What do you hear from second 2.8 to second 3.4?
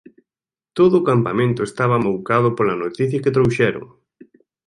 noticia que